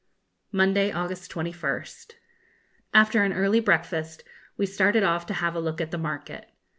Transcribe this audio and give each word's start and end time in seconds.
Monday, 0.51 0.91
August 0.91 1.31
21st. 1.31 2.13
After 2.91 3.21
an 3.21 3.33
early 3.33 3.59
breakfast, 3.59 4.23
we 4.57 4.65
started 4.65 5.03
off 5.03 5.27
to 5.27 5.33
have 5.35 5.53
a 5.53 5.59
look 5.59 5.79
at 5.79 5.91
the 5.91 5.97
market. 5.99 6.49